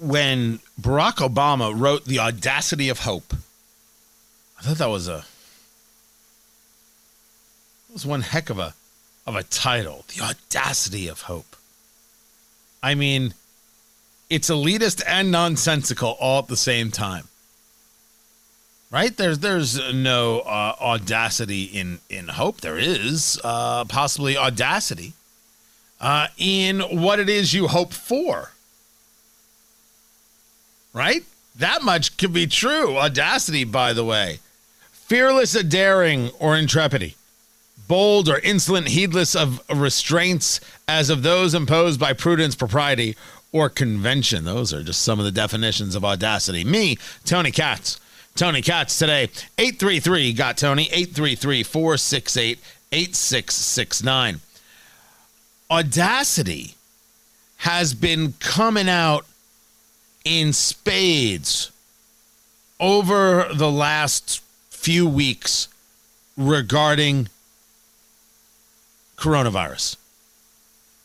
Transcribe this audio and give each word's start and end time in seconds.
when 0.00 0.60
Barack 0.80 1.16
Obama 1.16 1.78
wrote 1.78 2.06
The 2.06 2.18
Audacity 2.18 2.88
of 2.88 3.00
Hope, 3.00 3.34
I 4.58 4.62
thought 4.62 4.78
that 4.78 4.88
was 4.88 5.08
a 5.08 5.24
that 7.86 7.92
was 7.92 8.06
one 8.06 8.22
heck 8.22 8.50
of 8.50 8.58
a 8.58 8.74
of 9.26 9.36
a 9.36 9.42
title. 9.42 10.04
The 10.14 10.22
Audacity 10.24 11.06
of 11.06 11.22
Hope. 11.22 11.56
I 12.82 12.94
mean, 12.94 13.34
it's 14.30 14.48
elitist 14.48 15.02
and 15.06 15.30
nonsensical 15.30 16.16
all 16.18 16.40
at 16.40 16.48
the 16.48 16.56
same 16.56 16.90
time. 16.90 17.28
Right? 18.90 19.16
There's 19.16 19.40
there's 19.40 19.78
no 19.92 20.40
uh, 20.40 20.76
audacity 20.80 21.64
in 21.64 22.00
in 22.08 22.28
hope. 22.28 22.62
There 22.62 22.78
is 22.78 23.40
uh, 23.44 23.84
possibly 23.84 24.36
audacity 24.36 25.12
uh, 26.00 26.28
in 26.38 26.80
what 26.80 27.20
it 27.20 27.28
is 27.28 27.52
you 27.52 27.68
hope 27.68 27.92
for. 27.92 28.52
Right? 30.92 31.24
That 31.56 31.82
much 31.82 32.16
could 32.16 32.32
be 32.32 32.46
true. 32.46 32.96
Audacity, 32.96 33.64
by 33.64 33.92
the 33.92 34.04
way. 34.04 34.40
Fearless, 34.92 35.54
a 35.54 35.62
daring, 35.62 36.30
or 36.38 36.56
intrepidity. 36.56 37.16
Bold 37.88 38.28
or 38.28 38.38
insolent, 38.38 38.88
heedless 38.88 39.34
of 39.34 39.60
restraints 39.68 40.60
as 40.86 41.10
of 41.10 41.22
those 41.22 41.54
imposed 41.54 41.98
by 41.98 42.12
prudence, 42.12 42.54
propriety, 42.54 43.16
or 43.52 43.68
convention. 43.68 44.44
Those 44.44 44.72
are 44.72 44.82
just 44.82 45.02
some 45.02 45.18
of 45.18 45.24
the 45.24 45.32
definitions 45.32 45.94
of 45.94 46.04
audacity. 46.04 46.64
Me, 46.64 46.96
Tony 47.24 47.50
Katz. 47.50 47.98
Tony 48.36 48.62
Katz 48.62 48.96
today, 48.96 49.24
833 49.58 50.32
got 50.32 50.56
Tony, 50.56 50.84
833 50.84 51.64
468 51.64 52.58
8669. 52.92 54.40
Audacity 55.70 56.74
has 57.58 57.92
been 57.92 58.34
coming 58.38 58.88
out 58.88 59.26
in 60.24 60.52
spades 60.52 61.70
over 62.78 63.48
the 63.54 63.70
last 63.70 64.42
few 64.70 65.08
weeks 65.08 65.68
regarding 66.36 67.28
coronavirus. 69.16 69.96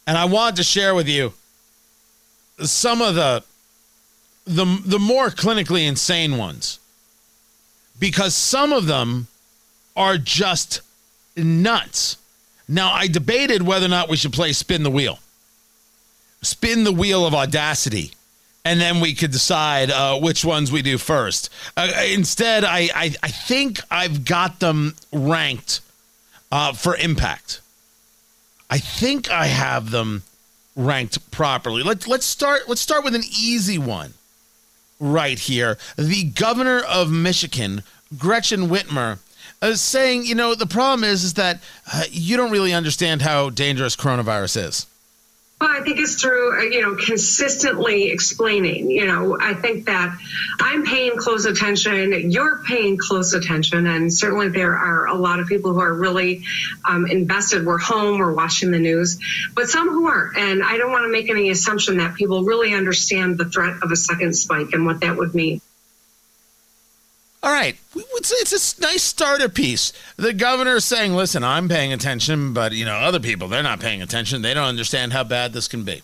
And 0.07 0.17
I 0.17 0.25
wanted 0.25 0.57
to 0.57 0.63
share 0.63 0.95
with 0.95 1.07
you 1.07 1.33
some 2.59 3.01
of 3.01 3.15
the 3.15 3.43
the 4.45 4.65
the 4.85 4.99
more 4.99 5.29
clinically 5.29 5.87
insane 5.87 6.37
ones 6.37 6.79
because 7.99 8.35
some 8.35 8.71
of 8.71 8.85
them 8.85 9.27
are 9.95 10.17
just 10.17 10.81
nuts. 11.35 12.17
Now, 12.67 12.91
I 12.91 13.07
debated 13.07 13.61
whether 13.61 13.85
or 13.85 13.89
not 13.89 14.09
we 14.09 14.17
should 14.17 14.33
play 14.33 14.53
spin 14.53 14.83
the 14.83 14.91
wheel. 14.91 15.19
Spin 16.41 16.83
the 16.83 16.91
wheel 16.91 17.25
of 17.25 17.33
audacity 17.33 18.11
and 18.65 18.81
then 18.81 18.99
we 18.99 19.13
could 19.13 19.31
decide 19.31 19.91
uh, 19.91 20.19
which 20.19 20.43
ones 20.43 20.71
we 20.71 20.81
do 20.81 20.97
first. 20.97 21.51
Uh, 21.77 21.91
instead, 22.11 22.63
I, 22.65 22.89
I, 22.95 23.15
I 23.21 23.29
think 23.29 23.79
I've 23.91 24.25
got 24.25 24.59
them 24.59 24.95
ranked 25.13 25.81
uh, 26.51 26.73
for 26.73 26.97
impact. 26.97 27.61
I 28.69 28.79
think 28.79 29.29
I 29.29 29.45
have 29.45 29.91
them 29.91 30.23
ranked 30.75 31.31
properly. 31.31 31.83
Let's 31.83 32.07
let's 32.07 32.25
start 32.25 32.67
let's 32.67 32.81
start 32.81 33.03
with 33.03 33.15
an 33.15 33.23
easy 33.23 33.77
one 33.77 34.15
right 34.99 35.37
here. 35.37 35.77
The 35.97 36.23
governor 36.23 36.79
of 36.79 37.11
Michigan, 37.11 37.83
Gretchen 38.17 38.67
Whitmer, 38.67 39.19
is 39.61 39.81
saying, 39.81 40.25
you 40.25 40.35
know, 40.35 40.55
the 40.55 40.65
problem 40.65 41.03
is 41.03 41.23
is 41.23 41.35
that 41.35 41.61
uh, 41.93 42.03
you 42.09 42.35
don't 42.35 42.51
really 42.51 42.73
understand 42.73 43.21
how 43.21 43.51
dangerous 43.51 43.95
coronavirus 43.95 44.67
is. 44.67 44.87
Well, 45.61 45.69
I 45.69 45.85
think 45.85 45.99
it's 45.99 46.21
through, 46.21 46.59
uh, 46.59 46.63
you 46.63 46.81
know, 46.81 46.95
consistently 46.95 48.09
explaining. 48.11 48.91
You 48.91 49.07
know, 49.07 49.37
I 49.39 49.53
think 49.53 49.85
that 49.85 50.17
I'm 50.59 50.83
paying 50.83 51.15
close 51.15 51.45
attention, 51.45 52.29
you're 52.29 52.61
paying 52.65 52.97
close 52.97 53.33
attention, 53.33 53.87
and 53.87 54.13
certainly 54.13 54.49
there 54.49 54.75
are 54.75 55.07
a 55.07 55.15
lot 55.15 55.39
of 55.39 55.47
people 55.47 55.73
who 55.73 55.79
are 55.79 55.93
really 55.93 56.43
um, 56.83 57.05
invested. 57.07 57.65
We're 57.65 57.77
home, 57.77 58.19
we're 58.19 58.33
watching 58.33 58.71
the 58.71 58.79
news, 58.79 59.17
but 59.53 59.69
some 59.69 59.89
who 59.89 60.07
aren't. 60.07 60.37
And 60.37 60.61
I 60.61 60.77
don't 60.77 60.91
want 60.91 61.05
to 61.05 61.11
make 61.11 61.29
any 61.29 61.49
assumption 61.51 61.99
that 61.99 62.15
people 62.15 62.43
really 62.43 62.73
understand 62.73 63.37
the 63.37 63.45
threat 63.45 63.77
of 63.81 63.91
a 63.91 63.95
second 63.95 64.33
spike 64.33 64.73
and 64.73 64.85
what 64.85 64.99
that 65.01 65.15
would 65.15 65.33
mean. 65.33 65.61
It's, 68.31 68.53
it's 68.53 68.77
a 68.77 68.81
nice 68.81 69.03
starter 69.03 69.49
piece. 69.49 69.93
The 70.17 70.33
governor 70.33 70.77
is 70.77 70.85
saying, 70.85 71.13
"Listen, 71.13 71.43
I'm 71.43 71.69
paying 71.69 71.93
attention, 71.93 72.53
but 72.53 72.71
you 72.71 72.83
know, 72.83 72.95
other 72.95 73.19
people 73.19 73.47
they're 73.47 73.61
not 73.61 73.79
paying 73.79 74.01
attention. 74.01 74.41
They 74.41 74.53
don't 74.53 74.67
understand 74.67 75.13
how 75.13 75.23
bad 75.23 75.53
this 75.53 75.67
can 75.67 75.83
be." 75.83 76.01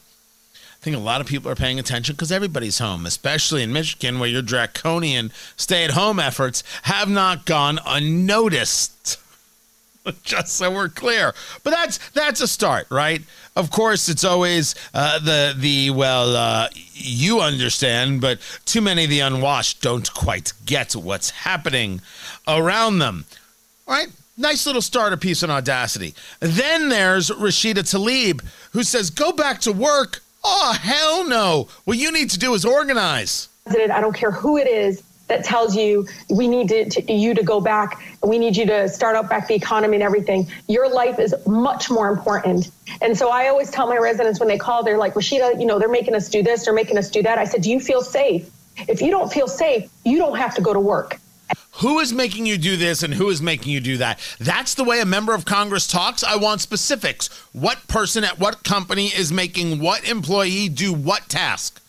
I 0.53 0.83
think 0.83 0.95
a 0.95 0.99
lot 0.99 1.21
of 1.21 1.27
people 1.27 1.49
are 1.51 1.55
paying 1.55 1.79
attention 1.79 2.15
because 2.15 2.31
everybody's 2.31 2.79
home, 2.79 3.05
especially 3.05 3.61
in 3.63 3.73
Michigan, 3.73 4.19
where 4.19 4.29
your 4.29 4.41
draconian 4.41 5.31
stay-at-home 5.55 6.19
efforts 6.19 6.63
have 6.83 7.07
not 7.07 7.45
gone 7.45 7.79
unnoticed. 7.85 9.17
just 10.23 10.53
so 10.53 10.71
we're 10.71 10.89
clear. 10.89 11.33
But 11.63 11.71
that's 11.71 11.97
that's 12.11 12.41
a 12.41 12.47
start, 12.47 12.87
right? 12.89 13.21
Of 13.55 13.69
course, 13.69 14.09
it's 14.09 14.23
always 14.23 14.75
uh, 14.93 15.19
the 15.19 15.53
the 15.57 15.89
well, 15.91 16.35
uh, 16.35 16.69
you 16.93 17.39
understand, 17.39 18.21
but 18.21 18.39
too 18.65 18.81
many 18.81 19.05
of 19.05 19.09
the 19.09 19.19
unwashed 19.19 19.81
don't 19.81 20.11
quite 20.13 20.53
get 20.65 20.95
what's 20.95 21.29
happening 21.29 22.01
around 22.47 22.99
them. 22.99 23.25
All 23.87 23.95
right. 23.95 24.07
Nice 24.37 24.65
little 24.65 24.81
starter 24.81 25.17
piece 25.17 25.43
on 25.43 25.51
Audacity. 25.51 26.15
Then 26.39 26.89
there's 26.89 27.29
Rashida 27.29 27.83
Tlaib, 27.83 28.43
who 28.71 28.81
says, 28.81 29.09
Go 29.09 29.33
back 29.33 29.59
to 29.61 29.71
work. 29.71 30.21
Oh, 30.43 30.73
hell 30.81 31.27
no. 31.27 31.67
What 31.83 31.97
you 31.97 32.11
need 32.11 32.29
to 32.31 32.39
do 32.39 32.53
is 32.53 32.65
organize. 32.65 33.49
I 33.67 34.01
don't 34.01 34.15
care 34.15 34.31
who 34.31 34.57
it 34.57 34.67
is 34.67 35.03
that 35.31 35.43
tells 35.45 35.75
you 35.75 36.05
we 36.29 36.47
need 36.47 36.67
to, 36.67 36.89
to, 36.89 37.13
you 37.13 37.33
to 37.33 37.43
go 37.43 37.61
back 37.61 38.01
we 38.21 38.37
need 38.37 38.55
you 38.55 38.65
to 38.65 38.87
start 38.89 39.15
up 39.15 39.29
back 39.29 39.47
the 39.47 39.55
economy 39.55 39.95
and 39.95 40.03
everything 40.03 40.45
your 40.67 40.89
life 40.89 41.19
is 41.19 41.33
much 41.47 41.89
more 41.89 42.09
important 42.09 42.69
and 43.01 43.17
so 43.17 43.29
i 43.29 43.47
always 43.47 43.71
tell 43.71 43.87
my 43.87 43.97
residents 43.97 44.39
when 44.39 44.49
they 44.49 44.57
call 44.57 44.83
they're 44.83 44.97
like 44.97 45.13
rashida 45.13 45.59
you 45.59 45.65
know 45.65 45.79
they're 45.79 45.89
making 45.89 46.15
us 46.15 46.29
do 46.29 46.43
this 46.43 46.65
they're 46.65 46.73
making 46.73 46.97
us 46.97 47.09
do 47.09 47.23
that 47.23 47.37
i 47.37 47.45
said 47.45 47.61
do 47.61 47.71
you 47.71 47.79
feel 47.79 48.01
safe 48.01 48.49
if 48.89 49.01
you 49.01 49.09
don't 49.09 49.31
feel 49.31 49.47
safe 49.47 49.89
you 50.03 50.17
don't 50.17 50.37
have 50.37 50.53
to 50.53 50.61
go 50.61 50.73
to 50.73 50.79
work 50.79 51.17
who 51.75 51.99
is 51.99 52.11
making 52.11 52.45
you 52.45 52.57
do 52.57 52.75
this 52.75 53.01
and 53.01 53.13
who 53.13 53.29
is 53.29 53.41
making 53.41 53.71
you 53.71 53.79
do 53.79 53.97
that? 53.97 54.19
That's 54.39 54.75
the 54.75 54.83
way 54.83 54.99
a 54.99 55.05
member 55.05 55.33
of 55.33 55.45
Congress 55.45 55.87
talks. 55.87 56.23
I 56.23 56.35
want 56.35 56.61
specifics. 56.61 57.27
What 57.53 57.87
person 57.87 58.23
at 58.23 58.39
what 58.39 58.63
company 58.63 59.07
is 59.07 59.31
making 59.31 59.79
what 59.79 60.07
employee 60.07 60.69
do 60.69 60.93
what 60.93 61.27
task? 61.27 61.81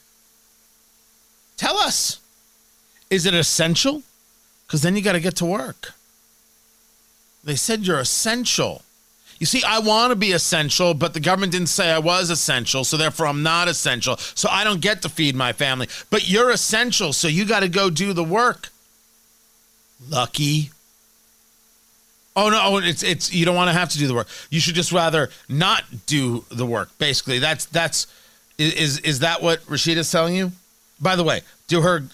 Tell 1.56 1.76
us. 1.76 2.21
Is 3.12 3.26
it 3.26 3.34
essential? 3.34 4.02
Because 4.66 4.80
then 4.80 4.96
you 4.96 5.02
got 5.02 5.12
to 5.12 5.20
get 5.20 5.36
to 5.36 5.44
work. 5.44 5.92
They 7.44 7.56
said 7.56 7.86
you're 7.86 7.98
essential. 7.98 8.80
You 9.38 9.44
see, 9.44 9.62
I 9.64 9.80
want 9.80 10.12
to 10.12 10.16
be 10.16 10.32
essential, 10.32 10.94
but 10.94 11.12
the 11.12 11.20
government 11.20 11.52
didn't 11.52 11.68
say 11.68 11.90
I 11.90 11.98
was 11.98 12.30
essential, 12.30 12.84
so 12.84 12.96
therefore 12.96 13.26
I'm 13.26 13.42
not 13.42 13.68
essential. 13.68 14.16
So 14.16 14.48
I 14.48 14.64
don't 14.64 14.80
get 14.80 15.02
to 15.02 15.10
feed 15.10 15.36
my 15.36 15.52
family. 15.52 15.88
But 16.08 16.26
you're 16.26 16.50
essential, 16.50 17.12
so 17.12 17.28
you 17.28 17.44
got 17.44 17.60
to 17.60 17.68
go 17.68 17.90
do 17.90 18.14
the 18.14 18.24
work. 18.24 18.70
Lucky. 20.08 20.70
Oh 22.34 22.48
no, 22.48 22.60
oh, 22.62 22.78
it's 22.78 23.02
it's 23.02 23.30
you 23.34 23.44
don't 23.44 23.56
want 23.56 23.68
to 23.68 23.74
have 23.74 23.90
to 23.90 23.98
do 23.98 24.06
the 24.06 24.14
work. 24.14 24.28
You 24.48 24.58
should 24.58 24.74
just 24.74 24.90
rather 24.90 25.28
not 25.50 25.84
do 26.06 26.46
the 26.50 26.64
work. 26.64 26.96
Basically, 26.96 27.40
that's 27.40 27.66
that's 27.66 28.06
is 28.56 29.00
is 29.00 29.18
that 29.18 29.42
what 29.42 29.60
Rashida's 29.66 30.10
telling 30.10 30.34
you? 30.34 30.52
By 30.98 31.14
the 31.14 31.24
way, 31.24 31.42
do 31.68 31.82
her 31.82 32.04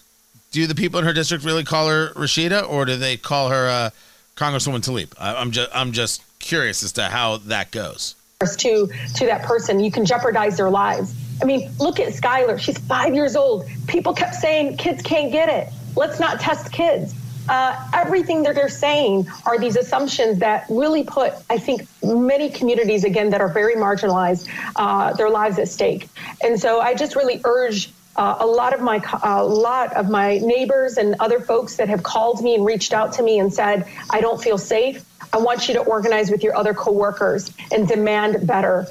do 0.58 0.66
the 0.66 0.74
people 0.74 0.98
in 0.98 1.06
her 1.06 1.12
district 1.12 1.44
really 1.44 1.64
call 1.64 1.88
her 1.88 2.10
Rashida, 2.14 2.68
or 2.68 2.84
do 2.84 2.96
they 2.96 3.16
call 3.16 3.50
her 3.50 3.68
uh, 3.68 3.90
Congresswoman 4.36 4.80
Tlaib? 4.84 5.12
I, 5.18 5.40
am 5.40 5.50
just 5.50 5.70
I'm 5.72 5.92
just 5.92 6.22
curious 6.38 6.82
as 6.82 6.92
to 6.92 7.04
how 7.04 7.38
that 7.38 7.70
goes. 7.70 8.14
To 8.40 8.88
to 9.14 9.26
that 9.26 9.42
person, 9.42 9.80
you 9.80 9.90
can 9.90 10.04
jeopardize 10.04 10.56
their 10.56 10.70
lives. 10.70 11.14
I 11.42 11.44
mean, 11.44 11.70
look 11.78 12.00
at 12.00 12.12
Skylar. 12.12 12.58
She's 12.58 12.78
five 12.78 13.14
years 13.14 13.36
old. 13.36 13.66
People 13.86 14.14
kept 14.14 14.34
saying 14.34 14.76
kids 14.76 15.02
can't 15.02 15.32
get 15.32 15.48
it. 15.48 15.72
Let's 15.96 16.20
not 16.20 16.40
test 16.40 16.72
kids. 16.72 17.14
Uh, 17.48 17.74
everything 17.94 18.42
that 18.42 18.54
they're 18.54 18.68
saying 18.68 19.26
are 19.46 19.58
these 19.58 19.76
assumptions 19.76 20.38
that 20.38 20.66
really 20.68 21.02
put, 21.02 21.32
I 21.48 21.58
think, 21.58 21.86
many 22.02 22.50
communities 22.50 23.04
again 23.04 23.30
that 23.30 23.40
are 23.40 23.48
very 23.48 23.74
marginalized, 23.74 24.48
uh, 24.76 25.14
their 25.14 25.30
lives 25.30 25.58
at 25.58 25.68
stake. 25.68 26.08
And 26.42 26.60
so 26.60 26.80
I 26.80 26.94
just 26.94 27.16
really 27.16 27.40
urge 27.44 27.90
uh, 28.18 28.36
a 28.40 28.46
lot 28.46 28.74
of 28.74 28.80
my 28.80 29.00
a 29.22 29.44
lot 29.44 29.96
of 29.96 30.10
my 30.10 30.38
neighbors 30.38 30.98
and 30.98 31.14
other 31.20 31.40
folks 31.40 31.76
that 31.76 31.88
have 31.88 32.02
called 32.02 32.42
me 32.42 32.56
and 32.56 32.66
reached 32.66 32.92
out 32.92 33.12
to 33.14 33.22
me 33.22 33.38
and 33.38 33.54
said, 33.54 33.86
"I 34.10 34.20
don't 34.20 34.42
feel 34.42 34.58
safe. 34.58 35.04
I 35.32 35.38
want 35.38 35.68
you 35.68 35.74
to 35.74 35.80
organize 35.80 36.30
with 36.30 36.42
your 36.42 36.56
other 36.56 36.74
coworkers 36.74 37.50
and 37.72 37.86
demand 37.86 38.46
better." 38.46 38.86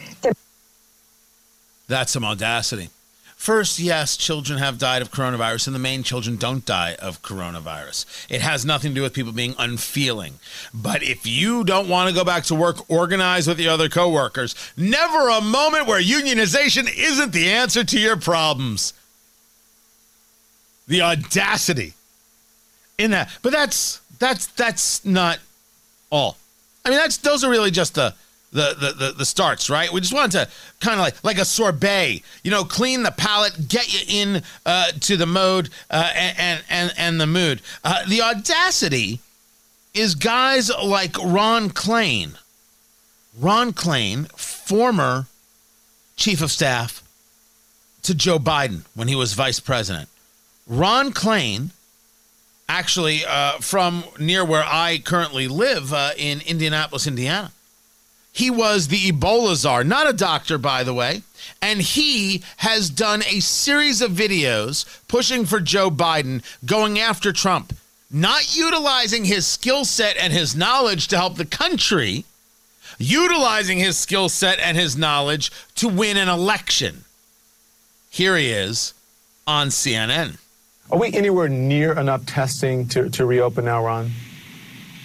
That's 1.87 2.11
some 2.11 2.23
audacity. 2.23 2.89
First, 3.35 3.79
yes, 3.79 4.17
children 4.17 4.59
have 4.59 4.79
died 4.79 5.01
of 5.01 5.11
coronavirus, 5.11 5.67
and 5.67 5.75
the 5.75 5.79
main 5.79 6.03
children 6.03 6.37
don't 6.37 6.65
die 6.65 6.95
of 6.95 7.21
coronavirus. 7.21 8.05
It 8.29 8.41
has 8.41 8.65
nothing 8.65 8.91
to 8.91 8.95
do 8.95 9.01
with 9.03 9.13
people 9.13 9.31
being 9.31 9.55
unfeeling. 9.59 10.39
But 10.73 11.03
if 11.03 11.27
you 11.27 11.63
don't 11.63 11.87
want 11.87 12.09
to 12.09 12.15
go 12.15 12.23
back 12.25 12.45
to 12.45 12.55
work, 12.55 12.89
organize 12.89 13.47
with 13.47 13.59
your 13.59 13.73
other 13.73 13.89
coworkers. 13.89 14.55
Never 14.75 15.29
a 15.29 15.39
moment 15.39 15.85
where 15.85 16.01
unionization 16.01 16.89
isn't 16.97 17.31
the 17.31 17.49
answer 17.49 17.83
to 17.83 17.99
your 17.99 18.17
problems. 18.17 18.93
The 20.87 21.01
audacity 21.01 21.93
in 22.97 23.11
that. 23.11 23.29
But 23.41 23.51
that's 23.51 24.01
that's 24.19 24.47
that's 24.47 25.05
not 25.05 25.39
all. 26.09 26.37
I 26.85 26.89
mean, 26.89 26.99
that's 26.99 27.17
those 27.17 27.43
are 27.43 27.49
really 27.49 27.71
just 27.71 27.95
the 27.95 28.13
the 28.51 28.75
the 28.79 28.93
the, 28.93 29.11
the 29.19 29.25
starts, 29.25 29.69
right? 29.69 29.91
We 29.91 30.01
just 30.01 30.13
wanted 30.13 30.31
to 30.31 30.49
kind 30.79 30.99
of 30.99 31.01
like 31.01 31.23
like 31.23 31.37
a 31.37 31.45
sorbet, 31.45 32.23
you 32.43 32.51
know, 32.51 32.63
clean 32.63 33.03
the 33.03 33.11
palate, 33.11 33.67
get 33.67 33.93
you 33.93 34.21
in 34.21 34.43
uh, 34.65 34.91
to 35.01 35.17
the 35.17 35.25
mode 35.25 35.69
uh, 35.89 36.11
and 36.15 36.63
and 36.69 36.93
and 36.97 37.21
the 37.21 37.27
mood. 37.27 37.61
Uh, 37.83 38.05
the 38.07 38.21
audacity 38.21 39.19
is 39.93 40.15
guys 40.15 40.71
like 40.83 41.17
Ron 41.23 41.69
Klain. 41.69 42.37
Ron 43.39 43.73
Klain, 43.73 44.31
former 44.31 45.27
chief 46.15 46.41
of 46.41 46.51
staff 46.51 47.03
to 48.01 48.15
Joe 48.15 48.39
Biden 48.39 48.81
when 48.95 49.07
he 49.07 49.15
was 49.15 49.33
vice 49.33 49.59
president. 49.59 50.09
Ron 50.67 51.11
Klain 51.13 51.69
actually 52.67 53.25
uh, 53.25 53.53
from 53.59 54.03
near 54.19 54.43
where 54.43 54.65
I 54.65 55.01
currently 55.03 55.47
live 55.47 55.93
uh, 55.93 56.11
in 56.17 56.41
Indianapolis, 56.41 57.07
Indiana. 57.07 57.51
He 58.33 58.51
was 58.51 58.89
the 58.89 59.11
Ebola 59.11 59.55
czar, 59.55 59.83
not 59.83 60.09
a 60.09 60.13
doctor, 60.13 60.57
by 60.57 60.83
the 60.83 60.93
way. 60.93 61.23
And 61.61 61.81
he 61.81 62.43
has 62.57 62.89
done 62.89 63.23
a 63.23 63.39
series 63.39 64.01
of 64.01 64.11
videos 64.11 64.85
pushing 65.07 65.45
for 65.45 65.59
Joe 65.59 65.89
Biden, 65.89 66.43
going 66.65 66.99
after 66.99 67.31
Trump, 67.31 67.73
not 68.11 68.55
utilizing 68.55 69.25
his 69.25 69.47
skill 69.47 69.85
set 69.85 70.17
and 70.17 70.33
his 70.33 70.55
knowledge 70.55 71.07
to 71.07 71.17
help 71.17 71.37
the 71.37 71.45
country, 71.45 72.25
utilizing 72.99 73.79
his 73.79 73.97
skill 73.97 74.29
set 74.29 74.59
and 74.59 74.77
his 74.77 74.97
knowledge 74.97 75.51
to 75.75 75.87
win 75.87 76.17
an 76.17 76.29
election. 76.29 77.05
Here 78.09 78.35
he 78.35 78.49
is 78.49 78.93
on 79.47 79.69
CNN. 79.69 80.37
Are 80.89 80.97
we 80.97 81.11
anywhere 81.13 81.49
near 81.49 81.97
enough 81.99 82.25
testing 82.25 82.87
to, 82.89 83.09
to 83.09 83.25
reopen 83.25 83.65
now, 83.65 83.83
Ron? 83.83 84.11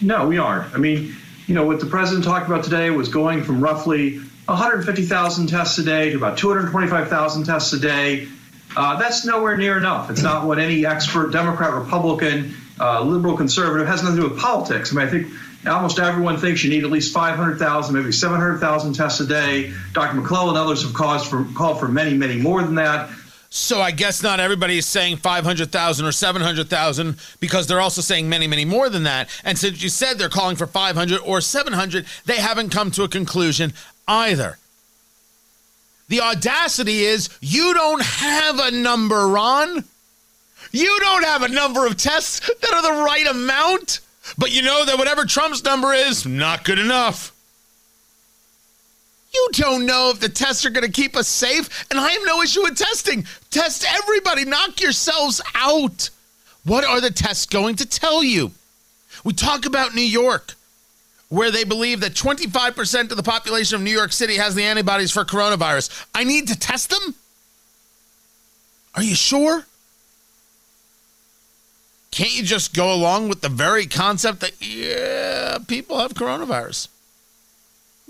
No, 0.00 0.28
we 0.28 0.38
aren't. 0.38 0.72
I 0.74 0.78
mean, 0.78 1.16
you 1.46 1.54
know, 1.54 1.66
what 1.66 1.80
the 1.80 1.86
president 1.86 2.24
talked 2.24 2.46
about 2.46 2.62
today 2.62 2.90
was 2.90 3.08
going 3.08 3.42
from 3.42 3.60
roughly 3.60 4.18
150,000 4.46 5.48
tests 5.48 5.78
a 5.78 5.84
day 5.84 6.10
to 6.10 6.16
about 6.16 6.38
225,000 6.38 7.44
tests 7.44 7.72
a 7.72 7.80
day. 7.80 8.28
Uh, 8.76 8.96
that's 8.98 9.26
nowhere 9.26 9.56
near 9.56 9.76
enough. 9.76 10.08
It's 10.08 10.22
not 10.22 10.46
what 10.46 10.60
any 10.60 10.86
expert, 10.86 11.32
Democrat, 11.32 11.74
Republican, 11.74 12.54
uh, 12.78 13.02
liberal, 13.02 13.36
conservative, 13.36 13.88
has 13.88 14.02
nothing 14.02 14.16
to 14.16 14.22
do 14.22 14.34
with 14.34 14.40
politics. 14.40 14.92
I 14.92 14.96
mean, 14.96 15.06
I 15.06 15.10
think 15.10 15.26
almost 15.66 15.98
everyone 15.98 16.38
thinks 16.38 16.62
you 16.62 16.70
need 16.70 16.84
at 16.84 16.90
least 16.90 17.12
500,000, 17.12 17.94
maybe 17.94 18.12
700,000 18.12 18.92
tests 18.94 19.20
a 19.20 19.26
day. 19.26 19.72
Dr. 19.92 20.14
McClellan 20.14 20.50
and 20.50 20.58
others 20.58 20.84
have 20.84 20.94
caused 20.94 21.26
for, 21.26 21.44
called 21.54 21.80
for 21.80 21.88
many, 21.88 22.14
many 22.14 22.36
more 22.36 22.62
than 22.62 22.76
that. 22.76 23.10
So 23.54 23.82
I 23.82 23.90
guess 23.90 24.22
not 24.22 24.40
everybody 24.40 24.78
is 24.78 24.86
saying 24.86 25.18
500,000 25.18 26.06
or 26.06 26.10
700,000 26.10 27.16
because 27.38 27.66
they're 27.66 27.82
also 27.82 28.00
saying 28.00 28.26
many, 28.26 28.46
many 28.46 28.64
more 28.64 28.88
than 28.88 29.02
that. 29.02 29.28
And 29.44 29.58
since 29.58 29.82
you 29.82 29.90
said 29.90 30.16
they're 30.16 30.30
calling 30.30 30.56
for 30.56 30.66
500 30.66 31.20
or 31.20 31.42
700, 31.42 32.06
they 32.24 32.36
haven't 32.38 32.70
come 32.70 32.90
to 32.92 33.02
a 33.02 33.08
conclusion 33.08 33.74
either. 34.08 34.56
The 36.08 36.22
audacity 36.22 37.00
is 37.00 37.28
you 37.42 37.74
don't 37.74 38.00
have 38.00 38.58
a 38.58 38.70
number, 38.70 39.28
Ron. 39.28 39.84
You 40.70 40.98
don't 41.00 41.24
have 41.24 41.42
a 41.42 41.48
number 41.48 41.86
of 41.86 41.98
tests 41.98 42.40
that 42.40 42.72
are 42.72 42.82
the 42.82 43.04
right 43.04 43.26
amount. 43.26 44.00
But 44.38 44.50
you 44.50 44.62
know 44.62 44.86
that 44.86 44.96
whatever 44.96 45.26
Trump's 45.26 45.62
number 45.62 45.92
is, 45.92 46.24
not 46.24 46.64
good 46.64 46.78
enough. 46.78 47.32
You 49.34 49.48
don't 49.52 49.86
know 49.86 50.10
if 50.10 50.20
the 50.20 50.28
tests 50.28 50.66
are 50.66 50.70
going 50.70 50.84
to 50.84 50.92
keep 50.92 51.16
us 51.16 51.26
safe, 51.26 51.86
and 51.90 51.98
I 51.98 52.10
have 52.10 52.22
no 52.24 52.42
issue 52.42 52.62
with 52.62 52.76
testing. 52.76 53.26
Test 53.50 53.84
everybody, 53.88 54.44
knock 54.44 54.80
yourselves 54.80 55.40
out. 55.54 56.10
What 56.64 56.84
are 56.84 57.00
the 57.00 57.10
tests 57.10 57.46
going 57.46 57.76
to 57.76 57.86
tell 57.86 58.22
you? 58.22 58.52
We 59.24 59.32
talk 59.32 59.64
about 59.64 59.94
New 59.94 60.02
York, 60.02 60.54
where 61.28 61.50
they 61.50 61.64
believe 61.64 62.00
that 62.00 62.12
25% 62.12 63.10
of 63.10 63.16
the 63.16 63.22
population 63.22 63.76
of 63.76 63.82
New 63.82 63.90
York 63.90 64.12
City 64.12 64.36
has 64.36 64.54
the 64.54 64.64
antibodies 64.64 65.10
for 65.10 65.24
coronavirus. 65.24 66.06
I 66.14 66.24
need 66.24 66.48
to 66.48 66.58
test 66.58 66.90
them? 66.90 67.14
Are 68.94 69.02
you 69.02 69.14
sure? 69.14 69.64
Can't 72.10 72.36
you 72.36 72.42
just 72.42 72.74
go 72.74 72.92
along 72.92 73.30
with 73.30 73.40
the 73.40 73.48
very 73.48 73.86
concept 73.86 74.40
that, 74.40 74.52
yeah, 74.60 75.56
people 75.66 75.98
have 75.98 76.12
coronavirus? 76.12 76.88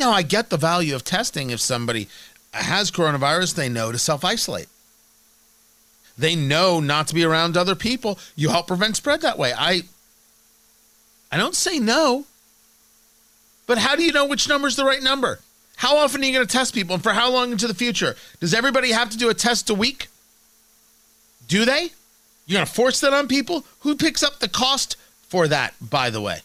Now, 0.02 0.10
I 0.10 0.22
get 0.22 0.50
the 0.50 0.56
value 0.56 0.96
of 0.96 1.04
testing. 1.04 1.50
If 1.50 1.60
somebody 1.60 2.08
has 2.52 2.90
coronavirus, 2.90 3.54
they 3.54 3.68
know 3.68 3.92
to 3.92 3.98
self 3.98 4.24
isolate. 4.24 4.66
They 6.18 6.34
know 6.34 6.80
not 6.80 7.06
to 7.06 7.14
be 7.14 7.22
around 7.22 7.56
other 7.56 7.76
people. 7.76 8.18
You 8.34 8.48
help 8.48 8.66
prevent 8.66 8.96
spread 8.96 9.20
that 9.20 9.38
way. 9.38 9.52
I 9.56 9.82
I 11.30 11.36
don't 11.36 11.54
say 11.54 11.78
no. 11.78 12.26
But 13.68 13.78
how 13.78 13.94
do 13.94 14.02
you 14.02 14.12
know 14.12 14.26
which 14.26 14.48
number 14.48 14.66
is 14.66 14.74
the 14.74 14.84
right 14.84 15.00
number? 15.00 15.38
How 15.76 15.96
often 15.98 16.20
are 16.20 16.24
you 16.24 16.32
going 16.32 16.44
to 16.44 16.52
test 16.52 16.74
people 16.74 16.94
and 16.94 17.02
for 17.02 17.12
how 17.12 17.30
long 17.30 17.52
into 17.52 17.68
the 17.68 17.74
future? 17.74 18.16
Does 18.40 18.54
everybody 18.54 18.90
have 18.90 19.10
to 19.10 19.16
do 19.16 19.30
a 19.30 19.34
test 19.34 19.70
a 19.70 19.74
week? 19.74 20.08
Do 21.46 21.64
they? 21.64 21.92
You're 22.46 22.56
going 22.56 22.66
to 22.66 22.72
force 22.72 22.98
that 23.02 23.14
on 23.14 23.28
people? 23.28 23.64
Who 23.80 23.94
picks 23.94 24.24
up 24.24 24.40
the 24.40 24.48
cost 24.48 24.96
for 25.28 25.46
that, 25.46 25.74
by 25.80 26.10
the 26.10 26.20
way? 26.20 26.40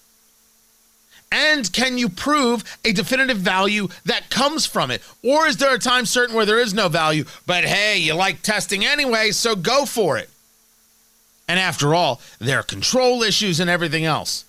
And 1.31 1.71
can 1.73 1.97
you 1.97 2.07
prove 2.07 2.63
a 2.85 2.93
definitive 2.93 3.37
value 3.37 3.89
that 4.05 4.29
comes 4.29 4.65
from 4.65 4.91
it? 4.91 5.01
Or 5.23 5.45
is 5.45 5.57
there 5.57 5.75
a 5.75 5.79
time 5.79 6.05
certain 6.05 6.35
where 6.35 6.45
there 6.45 6.59
is 6.59 6.73
no 6.73 6.87
value, 6.87 7.25
but 7.45 7.65
hey, 7.65 7.97
you 7.97 8.13
like 8.13 8.41
testing 8.41 8.85
anyway, 8.85 9.31
so 9.31 9.55
go 9.55 9.85
for 9.85 10.17
it? 10.17 10.29
And 11.47 11.59
after 11.59 11.93
all, 11.93 12.21
there 12.39 12.59
are 12.59 12.63
control 12.63 13.23
issues 13.23 13.59
and 13.59 13.69
everything 13.69 14.05
else. 14.05 14.45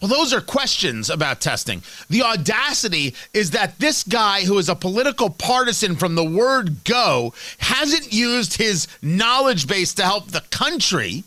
Well, 0.00 0.08
those 0.08 0.32
are 0.32 0.40
questions 0.40 1.10
about 1.10 1.40
testing. 1.40 1.82
The 2.08 2.22
audacity 2.22 3.14
is 3.34 3.50
that 3.50 3.78
this 3.80 4.04
guy, 4.04 4.42
who 4.42 4.58
is 4.58 4.68
a 4.68 4.76
political 4.76 5.28
partisan 5.28 5.96
from 5.96 6.14
the 6.14 6.24
word 6.24 6.84
go, 6.84 7.34
hasn't 7.58 8.12
used 8.12 8.58
his 8.58 8.86
knowledge 9.02 9.66
base 9.66 9.92
to 9.94 10.04
help 10.04 10.30
the 10.30 10.44
country 10.50 11.24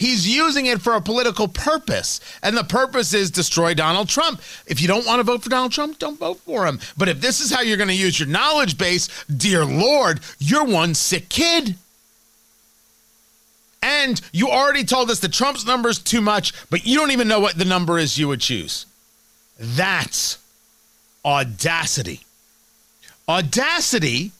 He's 0.00 0.26
using 0.26 0.64
it 0.64 0.80
for 0.80 0.94
a 0.94 1.00
political 1.02 1.46
purpose. 1.46 2.20
And 2.42 2.56
the 2.56 2.64
purpose 2.64 3.12
is 3.12 3.30
destroy 3.30 3.74
Donald 3.74 4.08
Trump. 4.08 4.40
If 4.66 4.80
you 4.80 4.88
don't 4.88 5.04
want 5.04 5.18
to 5.18 5.24
vote 5.24 5.42
for 5.42 5.50
Donald 5.50 5.72
Trump, 5.72 5.98
don't 5.98 6.18
vote 6.18 6.40
for 6.40 6.66
him. 6.66 6.80
But 6.96 7.10
if 7.10 7.20
this 7.20 7.38
is 7.38 7.52
how 7.52 7.60
you're 7.60 7.76
going 7.76 7.90
to 7.90 7.94
use 7.94 8.18
your 8.18 8.26
knowledge 8.26 8.78
base, 8.78 9.08
dear 9.24 9.62
Lord, 9.66 10.20
you're 10.38 10.64
one 10.64 10.94
sick 10.94 11.28
kid. 11.28 11.74
And 13.82 14.18
you 14.32 14.48
already 14.48 14.84
told 14.84 15.10
us 15.10 15.20
that 15.20 15.34
Trump's 15.34 15.66
number 15.66 15.90
is 15.90 15.98
too 15.98 16.22
much, 16.22 16.54
but 16.70 16.86
you 16.86 16.96
don't 16.96 17.10
even 17.10 17.28
know 17.28 17.40
what 17.40 17.58
the 17.58 17.66
number 17.66 17.98
is 17.98 18.18
you 18.18 18.28
would 18.28 18.40
choose. 18.40 18.86
That's 19.58 20.38
audacity. 21.26 22.20
Audacity 23.28 24.32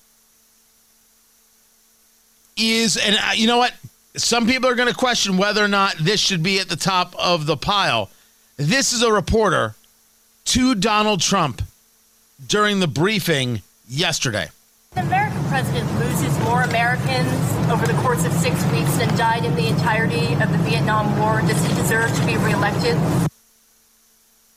is, 2.57 2.97
and 2.97 3.17
uh, 3.17 3.33
you 3.35 3.47
know 3.47 3.59
what? 3.59 3.75
Some 4.17 4.47
people 4.47 4.69
are 4.69 4.75
going 4.75 4.89
to 4.89 4.95
question 4.95 5.37
whether 5.37 5.65
or 5.65 5.69
not 5.69 5.97
this 5.99 6.21
should 6.21 6.43
be 6.43 6.59
at 6.59 6.69
the 6.69 6.77
top 6.77 7.15
of 7.19 7.47
the 7.47 7.57
pile. 7.57 8.11
This 8.57 8.93
is 8.93 9.03
a 9.03 9.13
reporter 9.13 9.75
to 10.47 10.75
Donald 10.75 11.21
Trump 11.21 11.63
during 12.47 12.81
the 12.81 12.89
briefing 12.89 13.63
yesterday. 13.89 14.49
The 14.93 15.03
American 15.03 15.45
president 15.45 15.89
loses 16.01 16.37
more 16.41 16.63
Americans 16.63 17.71
over 17.71 17.87
the 17.87 17.95
course 18.03 18.25
of 18.25 18.33
six 18.33 18.57
weeks 18.73 18.97
than 18.97 19.17
died 19.17 19.45
in 19.45 19.55
the 19.55 19.69
entirety 19.69 20.35
of 20.35 20.51
the 20.51 20.59
Vietnam 20.59 21.17
War. 21.19 21.41
Does 21.43 21.65
he 21.65 21.75
deserve 21.75 22.13
to 22.17 22.27
be 22.27 22.37
reelected? 22.37 22.97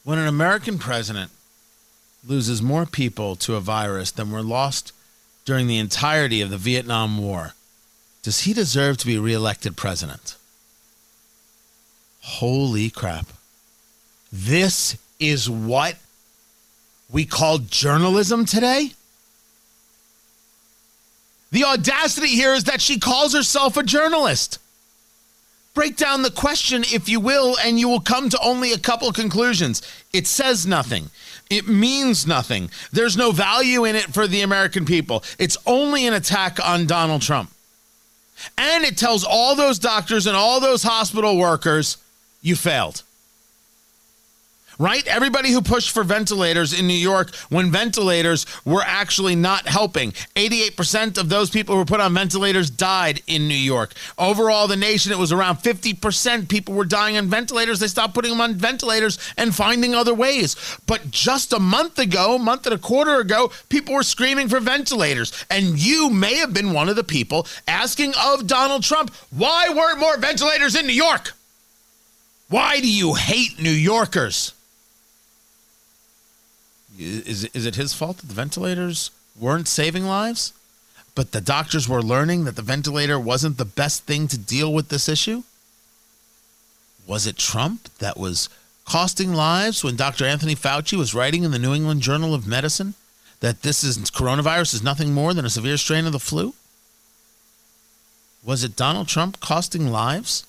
When 0.04 0.18
an 0.18 0.28
American 0.28 0.80
president 0.80 1.32
loses 2.26 2.62
more 2.62 2.86
people 2.86 3.36
to 3.38 3.56
a 3.56 3.60
virus 3.60 4.12
than 4.12 4.32
were 4.32 4.42
lost 4.42 4.92
during 5.46 5.68
the 5.68 5.78
entirety 5.78 6.42
of 6.42 6.50
the 6.50 6.58
Vietnam 6.58 7.18
War, 7.20 7.54
does 8.24 8.42
he 8.42 8.54
deserve 8.54 8.98
to 8.98 9.06
be 9.06 9.18
reelected 9.18 9.78
president? 9.78 10.36
Holy 12.22 12.90
crap. 12.90 13.28
This 14.32 14.98
is 15.20 15.50
what 15.50 15.96
we 17.12 17.26
call 17.26 17.60
journalism 17.60 18.46
today? 18.46 18.92
The 21.52 21.66
audacity 21.66 22.30
here 22.30 22.54
is 22.54 22.64
that 22.64 22.82
she 22.82 22.98
calls 22.98 23.34
herself 23.34 23.78
a 23.78 23.84
journalist. 23.84 24.58
Break 25.76 25.98
down 25.98 26.24
the 26.24 26.32
question, 26.32 26.84
if 26.92 27.10
you 27.10 27.20
will, 27.20 27.56
and 27.64 27.80
you 27.80 27.88
will 27.88 28.00
come 28.00 28.30
to 28.30 28.40
only 28.42 28.74
a 28.74 28.80
couple 28.80 29.12
conclusions. 29.12 29.82
It 30.14 30.28
says 30.28 30.66
nothing. 30.66 31.10
It 31.50 31.68
means 31.68 32.26
nothing. 32.26 32.72
There's 32.92 33.18
no 33.18 33.32
value 33.32 33.86
in 33.86 33.96
it 33.96 34.14
for 34.14 34.28
the 34.28 34.42
American 34.42 34.86
people. 34.86 35.24
It's 35.38 35.58
only 35.68 36.08
an 36.08 36.14
attack 36.14 36.58
on 36.66 36.88
Donald 36.88 37.22
Trump. 37.22 37.53
And 38.58 38.84
it 38.84 38.98
tells 38.98 39.24
all 39.24 39.56
those 39.56 39.80
doctors 39.80 40.28
and 40.28 40.36
all 40.36 40.60
those 40.60 40.84
hospital 40.84 41.38
workers 41.38 41.98
you 42.42 42.56
failed. 42.56 43.04
Right? 44.80 45.06
Everybody 45.08 45.52
who 45.52 45.62
pushed 45.62 45.92
for 45.92 46.04
ventilators 46.04 46.78
in 46.78 46.88
New 46.88 46.94
York 46.94 47.34
when 47.50 47.72
ventilators 47.72 48.46
were 48.66 48.84
actually 48.86 49.36
not 49.36 49.68
helping. 49.68 50.12
88% 50.36 51.18
of 51.18 51.30
those 51.30 51.50
people 51.50 51.76
who 51.76 51.80
were 51.80 51.86
put 51.86 52.00
on 52.00 52.14
ventilators 52.14 52.70
died 52.70 53.22
in 53.28 53.48
New 53.48 53.54
York. 53.54 53.94
Overall, 54.18 54.68
the 54.68 54.76
nation, 54.76 55.12
it 55.12 55.18
was 55.18 55.32
around 55.32 55.58
50% 55.58 56.50
people 56.50 56.74
were 56.74 56.86
dying 56.86 57.18
on 57.18 57.28
ventilators. 57.28 57.80
They 57.80 57.88
stopped 57.88 58.14
putting 58.14 58.32
them 58.32 58.42
on 58.42 58.56
ventilators 58.56 59.18
and 59.38 59.56
finding 59.56 59.94
other 59.94 60.14
ways. 60.14 60.56
But 60.86 61.12
just 61.12 61.54
a 61.54 61.60
month 61.60 62.00
ago, 62.00 62.36
a 62.36 62.40
month 62.40 62.66
and 62.66 62.76
a 62.76 62.78
quarter 62.78 63.20
ago, 63.20 63.52
people 63.70 63.94
were 63.94 64.04
screaming 64.04 64.50
for 64.50 64.60
ventilators. 64.60 65.46
And 65.50 65.80
you 65.80 66.10
may 66.10 66.36
have 66.36 66.54
been 66.54 66.74
one 66.74 66.90
of 66.90 66.96
the 66.96 67.04
people 67.04 67.48
asking 67.68 68.14
of 68.20 68.48
Donald 68.48 68.84
Trump, 68.84 69.14
why 69.32 69.70
weren't 69.70 70.00
more 70.00 70.18
ventilators 70.18 70.76
in 70.76 70.88
New 70.88 70.94
York? 70.94 71.34
Why 72.50 72.80
do 72.80 72.92
you 72.92 73.16
hate 73.16 73.60
New 73.60 73.72
Yorkers? 73.72 74.54
Is, 76.98 77.46
is 77.46 77.66
it 77.66 77.76
his 77.76 77.94
fault 77.94 78.18
that 78.18 78.28
the 78.28 78.34
ventilators 78.34 79.12
weren't 79.40 79.68
saving 79.68 80.06
lives? 80.06 80.54
But 81.16 81.32
the 81.32 81.42
doctors 81.42 81.88
were 81.88 82.02
learning 82.02 82.46
that 82.46 82.56
the 82.56 82.62
ventilator 82.62 83.20
wasn't 83.20 83.58
the 83.58 83.66
best 83.66 84.04
thing 84.04 84.28
to 84.28 84.38
deal 84.38 84.74
with 84.74 84.90
this 84.90 85.08
issue? 85.08 85.44
Was 87.06 87.28
it 87.28 87.38
Trump 87.38 87.90
that 88.00 88.18
was 88.18 88.50
costing 88.86 89.34
lives 89.34 89.84
when 89.84 89.96
Dr. 89.96 90.26
Anthony 90.26 90.56
Fauci 90.56 90.98
was 90.98 91.14
writing 91.14 91.44
in 91.44 91.52
the 91.52 91.60
New 91.60 91.74
England 91.74 92.02
Journal 92.02 92.34
of 92.34 92.48
Medicine 92.48 92.96
that 93.40 93.62
this 93.62 93.84
is 93.84 93.98
coronavirus 93.98 94.74
is 94.74 94.84
nothing 94.84 95.14
more 95.14 95.34
than 95.34 95.46
a 95.46 95.50
severe 95.50 95.78
strain 95.78 96.06
of 96.06 96.14
the 96.14 96.20
flu? 96.20 96.54
Was 98.44 98.64
it 98.64 98.76
Donald 98.76 99.08
Trump 99.08 99.40
costing 99.40 99.88
lives? 99.92 100.46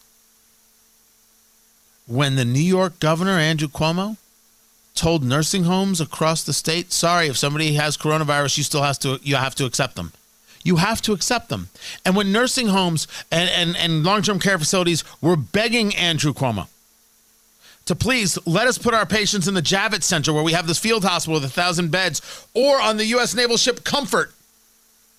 When 2.07 2.37
the 2.37 2.45
New 2.45 2.61
York 2.61 3.01
governor, 3.01 3.39
Andrew 3.39 3.69
Cuomo, 3.69 4.17
told 4.95 5.25
nursing 5.25 5.65
homes 5.65 6.01
across 6.01 6.45
the 6.45 6.53
state, 6.53 6.93
sorry, 6.93 7.27
if 7.29 7.37
somebody 7.37 7.75
has 7.75 7.97
coronavirus, 7.97 8.59
you 8.59 8.65
still 8.65 8.83
have 8.83 8.99
to 9.01 9.19
you 9.23 9.37
have 9.37 9.55
to 9.57 9.65
accept 9.65 9.97
them. 9.97 10.13
You 10.63 10.77
have 10.77 11.03
to 11.03 11.13
accept 11.13 11.51
them. 11.51 11.69
And 12.07 12.17
when 12.17 12.33
nursing 12.33 12.69
homes 12.69 13.07
and, 13.31 13.51
and, 13.51 13.77
and 13.77 14.03
long-term 14.03 14.41
care 14.41 14.59
facilities 14.59 15.05
were 15.21 15.37
begging 15.37 15.95
Andrew 15.95 16.33
Cuomo 16.33 16.69
to 17.87 17.95
please 17.95 18.39
let 18.47 18.67
us 18.67 18.79
put 18.79 18.95
our 18.95 19.07
patients 19.07 19.47
in 19.47 19.55
the 19.55 19.63
Javits 19.63 20.05
Center 20.05 20.33
where 20.33 20.43
we 20.43 20.53
have 20.53 20.67
this 20.67 20.79
field 20.79 21.05
hospital 21.05 21.35
with 21.35 21.45
a 21.45 21.53
thousand 21.53 21.91
beds, 21.91 22.47
or 22.55 22.81
on 22.81 22.97
the 22.97 23.07
U.S. 23.07 23.35
naval 23.35 23.57
ship 23.57 23.85
Comfort, 23.85 24.33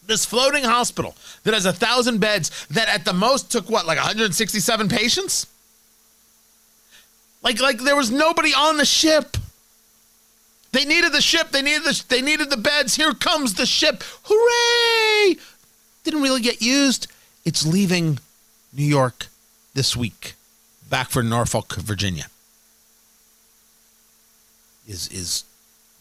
this 0.08 0.25
floating 0.25 0.63
hospital 0.63 1.15
that 1.44 1.53
has 1.53 1.65
a 1.65 1.74
thousand 1.74 2.20
beds 2.20 2.65
that 2.67 2.88
at 2.89 3.05
the 3.05 3.13
most 3.13 3.51
took 3.51 3.70
what, 3.70 3.86
like 3.86 3.98
167 3.98 4.89
patients? 4.89 5.48
Like, 7.44 7.62
like 7.62 7.79
there 7.79 7.96
was 7.96 8.10
nobody 8.10 8.53
on 8.53 8.77
the 8.77 8.86
ship. 8.86 9.38
They 10.75 10.84
needed 10.84 11.13
the 11.13 11.22
ship. 11.22 11.51
They 11.51 11.62
needed 11.62 11.86
the. 11.86 12.03
They 12.10 12.22
needed 12.22 12.50
the 12.50 12.58
beds. 12.58 12.96
Here 12.96 13.13
comes 13.13 13.53
the 13.53 13.65
ship. 13.65 14.03
Hooray! 14.24 15.38
Didn't 16.03 16.22
really 16.22 16.41
get 16.41 16.62
used. 16.62 17.08
It's 17.46 17.65
leaving 17.65 18.20
New 18.74 18.84
York 18.84 19.27
this 19.74 19.96
week, 19.96 20.34
back 20.89 21.10
for 21.10 21.24
Norfolk, 21.24 21.75
Virginia. 21.75 22.25
Is 24.86 25.08
is 25.08 25.46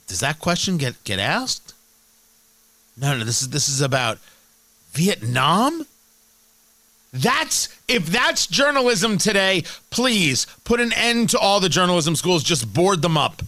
does 0.09 0.19
that 0.19 0.41
question 0.41 0.77
get 0.77 1.03
get 1.05 1.21
asked? 1.21 1.73
No, 2.97 3.17
no. 3.17 3.23
This 3.23 3.43
is 3.43 3.51
this 3.51 3.69
is 3.69 3.81
about 3.81 4.19
Vietnam. 4.91 5.87
That's 7.13 7.69
if 7.87 8.07
that's 8.07 8.49
journalism 8.49 9.19
today, 9.19 9.63
please 9.91 10.49
put 10.65 10.81
an 10.81 10.93
end 10.95 11.31
to 11.31 11.39
all 11.39 11.61
the 11.61 11.69
journalism 11.69 12.17
schools. 12.17 12.43
Just 12.43 12.75
board 12.75 13.03
them 13.03 13.17
up. 13.17 13.41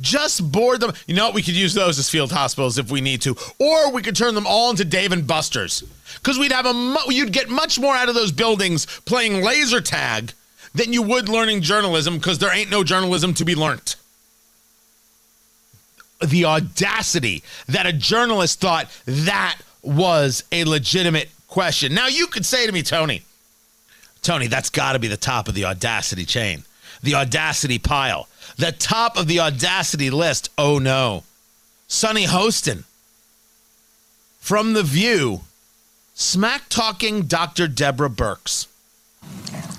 Just 0.00 0.52
board 0.52 0.80
them. 0.80 0.92
You 1.06 1.14
know 1.14 1.26
what? 1.26 1.34
We 1.34 1.42
could 1.42 1.56
use 1.56 1.74
those 1.74 1.98
as 1.98 2.08
field 2.08 2.30
hospitals 2.30 2.78
if 2.78 2.90
we 2.90 3.00
need 3.00 3.20
to, 3.22 3.36
or 3.58 3.90
we 3.90 4.02
could 4.02 4.14
turn 4.14 4.34
them 4.34 4.46
all 4.46 4.70
into 4.70 4.84
Dave 4.84 5.12
and 5.12 5.26
Buster's 5.26 5.82
because 6.14 6.38
we'd 6.38 6.52
have 6.52 6.66
a 6.66 6.96
you'd 7.08 7.32
get 7.32 7.48
much 7.48 7.78
more 7.78 7.94
out 7.94 8.08
of 8.08 8.14
those 8.14 8.32
buildings 8.32 8.86
playing 9.00 9.42
laser 9.42 9.80
tag 9.80 10.32
than 10.74 10.92
you 10.92 11.02
would 11.02 11.28
learning 11.28 11.62
journalism 11.62 12.16
because 12.16 12.38
there 12.38 12.54
ain't 12.54 12.70
no 12.70 12.84
journalism 12.84 13.34
to 13.34 13.44
be 13.44 13.54
learnt. 13.54 13.96
The 16.24 16.44
audacity 16.44 17.42
that 17.68 17.86
a 17.86 17.92
journalist 17.92 18.60
thought 18.60 18.88
that 19.06 19.58
was 19.82 20.44
a 20.52 20.64
legitimate 20.64 21.28
question. 21.48 21.94
Now 21.94 22.06
you 22.06 22.26
could 22.26 22.44
say 22.44 22.66
to 22.66 22.72
me, 22.72 22.82
Tony, 22.82 23.22
Tony, 24.22 24.46
that's 24.46 24.70
got 24.70 24.92
to 24.92 24.98
be 24.98 25.08
the 25.08 25.16
top 25.16 25.48
of 25.48 25.54
the 25.54 25.64
audacity 25.64 26.24
chain, 26.24 26.64
the 27.02 27.14
audacity 27.14 27.78
pile. 27.78 28.28
The 28.58 28.72
top 28.72 29.16
of 29.16 29.28
the 29.28 29.40
audacity 29.40 30.10
list. 30.10 30.50
Oh 30.58 30.78
no. 30.78 31.22
Sunny 31.86 32.26
Hostin 32.26 32.84
from 34.40 34.72
The 34.72 34.82
View, 34.82 35.42
smack 36.14 36.68
talking 36.68 37.22
Dr. 37.22 37.68
Deborah 37.68 38.10
Birx. 38.10 38.66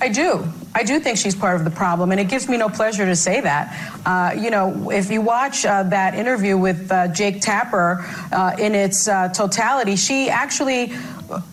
I 0.02 0.08
do. 0.10 0.46
I 0.74 0.84
do 0.84 1.00
think 1.00 1.18
she's 1.18 1.36
part 1.36 1.58
of 1.58 1.66
the 1.66 1.72
problem, 1.72 2.12
and 2.12 2.20
it 2.20 2.30
gives 2.30 2.48
me 2.48 2.56
no 2.56 2.70
pleasure 2.70 3.06
to 3.06 3.16
say 3.16 3.42
that. 3.42 4.00
Uh, 4.06 4.34
you 4.40 4.50
know, 4.50 4.92
if 4.92 5.12
you 5.12 5.22
watch 5.22 5.66
uh, 5.66 5.84
that 5.84 6.16
interview 6.16 6.58
with 6.58 6.92
uh, 6.92 7.10
Jake 7.10 7.42
Tapper 7.42 8.06
uh, 8.32 8.56
in 8.58 8.76
its 8.76 9.08
uh, 9.08 9.28
totality, 9.30 9.96
she 9.96 10.30
actually 10.30 10.94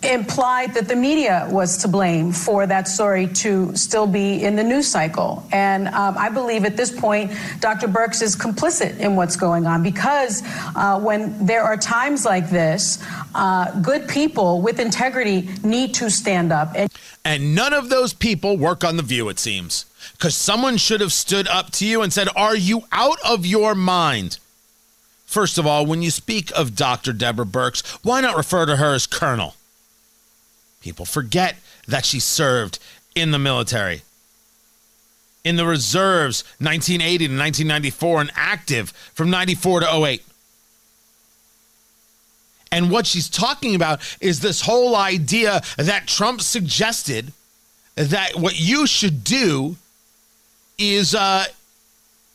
implied 0.03 0.75
that 0.75 0.89
the 0.89 0.97
media 0.97 1.49
was 1.51 1.77
to 1.79 1.89
blame 1.89 2.33
for 2.33 2.67
that 2.67 2.89
story 2.89 3.27
to 3.29 3.75
still 3.77 4.07
be 4.07 4.43
in 4.45 4.57
the 4.57 4.63
news 4.63 4.89
cycle. 4.89 5.47
And 5.53 5.89
um, 5.89 6.17
I 6.17 6.29
believe 6.29 6.65
at 6.65 6.77
this 6.77 6.91
point, 6.91 7.33
Dr. 7.61 7.89
Birx 7.89 8.23
is 8.23 8.37
complicit 8.37 8.99
in 8.99 9.17
what's 9.17 9.37
going 9.37 9.67
on 9.67 9.83
because 9.83 10.43
uh, 10.75 11.01
when 11.01 11.45
there 11.45 11.63
are 11.63 11.77
times 11.77 12.25
like 12.25 12.51
this, 12.51 13.03
uh, 13.35 13.79
good 13.81 14.09
people 14.09 14.63
with 14.63 14.81
integrity 14.81 15.49
need 15.63 15.95
to 15.95 16.11
stand 16.11 16.53
up. 16.53 16.73
And-, 16.75 16.91
and 17.25 17.55
none 17.55 17.73
of 17.73 17.89
those 17.89 18.15
people 18.15 18.57
work 18.57 18.85
on 18.85 18.97
The 18.97 19.03
View, 19.03 19.29
it 19.29 19.39
seems. 19.39 19.85
Because 20.13 20.35
someone 20.35 20.77
should 20.77 21.01
have 21.01 21.13
stood 21.13 21.49
up 21.49 21.71
to 21.73 21.87
you 21.87 22.01
and 22.03 22.13
said, 22.13 22.29
Are 22.37 22.57
you 22.57 22.85
out 22.93 23.19
of 23.25 23.45
your 23.45 23.75
mind? 23.75 24.39
First 25.27 25.59
of 25.59 25.67
all, 25.67 25.85
when 25.85 26.03
you 26.03 26.11
speak 26.11 26.53
of 26.57 26.77
Dr. 26.77 27.13
Deborah 27.13 27.45
Birx, 27.45 27.85
why 28.03 28.21
not 28.21 28.37
refer 28.37 28.65
to 28.65 28.77
her 28.77 28.95
as 28.95 29.07
Colonel? 29.07 29.55
People 30.81 31.05
forget 31.05 31.57
that 31.89 32.05
she 32.05 32.21
served 32.21 32.79
in 33.15 33.31
the 33.31 33.39
military, 33.39 34.03
in 35.45 35.57
the 35.57 35.67
reserves 35.67 36.45
1980 36.59 37.19
to 37.19 37.35
1994, 37.35 38.21
and 38.21 38.31
active 38.35 38.91
from 39.15 39.31
94 39.31 39.81
to 39.81 40.05
08. 40.05 40.23
And 42.71 42.91
what 42.91 43.07
she's 43.07 43.29
talking 43.29 43.75
about 43.75 44.01
is 44.21 44.41
this 44.41 44.61
whole 44.63 44.97
idea 44.97 45.63
that 45.79 46.07
Trump 46.07 46.41
suggested 46.41 47.33
that 47.95 48.37
what 48.37 48.61
you 48.61 48.87
should 48.87 49.25
do 49.25 49.77
is 50.79 51.15
uh, 51.15 51.45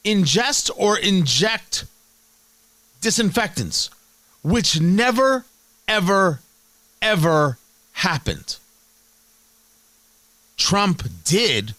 ingest 0.04 0.72
or 0.76 0.98
inject 0.98 1.86
disinfectants, 3.02 3.90
which 4.44 4.80
never, 4.80 5.46
ever, 5.88 6.40
ever 7.02 7.58
happened. 8.02 8.58
Trump 10.58 11.04
did 11.24 11.76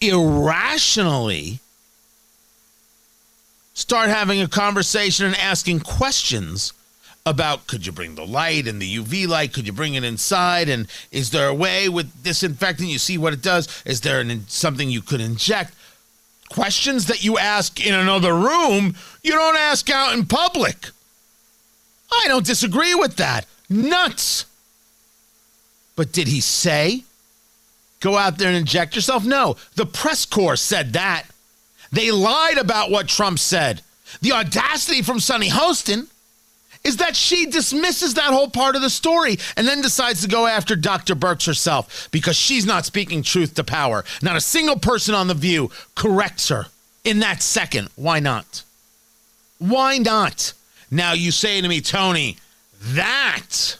irrationally 0.00 1.60
start 3.72 4.08
having 4.10 4.40
a 4.40 4.48
conversation 4.48 5.24
and 5.24 5.36
asking 5.36 5.80
questions 5.80 6.72
about 7.24 7.66
could 7.66 7.86
you 7.86 7.92
bring 7.92 8.14
the 8.14 8.26
light 8.26 8.66
and 8.66 8.80
the 8.80 8.96
UV 8.96 9.26
light? 9.26 9.52
Could 9.52 9.66
you 9.66 9.72
bring 9.72 9.94
it 9.94 10.04
inside? 10.04 10.68
And 10.68 10.86
is 11.10 11.30
there 11.30 11.48
a 11.48 11.54
way 11.54 11.88
with 11.88 12.22
disinfectant? 12.22 12.88
You 12.88 12.98
see 12.98 13.16
what 13.16 13.32
it 13.32 13.42
does. 13.42 13.82
Is 13.86 14.02
there 14.02 14.20
an, 14.20 14.44
something 14.48 14.90
you 14.90 15.02
could 15.02 15.20
inject? 15.20 15.74
Questions 16.50 17.06
that 17.06 17.24
you 17.24 17.38
ask 17.38 17.84
in 17.84 17.94
another 17.94 18.34
room, 18.34 18.96
you 19.22 19.32
don't 19.32 19.56
ask 19.56 19.88
out 19.90 20.14
in 20.14 20.26
public. 20.26 20.88
I 22.10 22.24
don't 22.28 22.46
disagree 22.46 22.94
with 22.94 23.16
that. 23.16 23.46
Nuts. 23.68 24.46
But 25.98 26.12
did 26.12 26.28
he 26.28 26.40
say, 26.40 27.02
go 27.98 28.16
out 28.16 28.38
there 28.38 28.46
and 28.46 28.56
inject 28.56 28.94
yourself? 28.94 29.24
No. 29.24 29.56
The 29.74 29.84
press 29.84 30.24
corps 30.24 30.54
said 30.54 30.92
that. 30.92 31.24
They 31.90 32.12
lied 32.12 32.56
about 32.56 32.92
what 32.92 33.08
Trump 33.08 33.40
said. 33.40 33.82
The 34.22 34.30
audacity 34.30 35.02
from 35.02 35.18
Sunny 35.18 35.48
Hostin 35.48 36.06
is 36.84 36.98
that 36.98 37.16
she 37.16 37.46
dismisses 37.46 38.14
that 38.14 38.32
whole 38.32 38.48
part 38.48 38.76
of 38.76 38.82
the 38.82 38.90
story 38.90 39.38
and 39.56 39.66
then 39.66 39.82
decides 39.82 40.22
to 40.22 40.28
go 40.28 40.46
after 40.46 40.76
Dr. 40.76 41.16
Birx 41.16 41.46
herself 41.46 42.08
because 42.12 42.36
she's 42.36 42.64
not 42.64 42.86
speaking 42.86 43.24
truth 43.24 43.54
to 43.54 43.64
power. 43.64 44.04
Not 44.22 44.36
a 44.36 44.40
single 44.40 44.78
person 44.78 45.16
on 45.16 45.26
The 45.26 45.34
View 45.34 45.68
corrects 45.96 46.48
her 46.48 46.66
in 47.02 47.18
that 47.18 47.42
second. 47.42 47.88
Why 47.96 48.20
not? 48.20 48.62
Why 49.58 49.98
not? 49.98 50.52
Now 50.92 51.14
you 51.14 51.32
say 51.32 51.60
to 51.60 51.66
me, 51.66 51.80
Tony, 51.80 52.36
that 52.80 53.78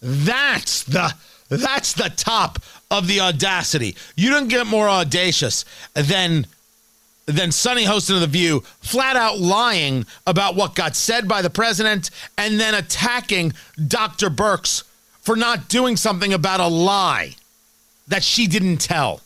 that's 0.00 0.84
the 0.84 1.14
that's 1.48 1.94
the 1.94 2.10
top 2.14 2.58
of 2.90 3.06
the 3.06 3.20
audacity. 3.20 3.96
You 4.16 4.30
don't 4.30 4.48
get 4.48 4.66
more 4.66 4.88
audacious 4.88 5.64
than 5.94 6.46
than 7.26 7.52
Sunny 7.52 7.84
Hostin 7.84 8.14
of 8.14 8.20
The 8.22 8.26
View, 8.26 8.60
flat 8.80 9.14
out 9.14 9.38
lying 9.38 10.06
about 10.26 10.56
what 10.56 10.74
got 10.74 10.96
said 10.96 11.28
by 11.28 11.42
the 11.42 11.50
president 11.50 12.10
and 12.38 12.58
then 12.58 12.72
attacking 12.72 13.52
Dr. 13.86 14.30
Birx 14.30 14.82
for 15.20 15.36
not 15.36 15.68
doing 15.68 15.96
something 15.96 16.32
about 16.32 16.60
a 16.60 16.68
lie 16.68 17.36
that 18.08 18.22
she 18.22 18.46
didn't 18.46 18.78
tell. 18.78 19.20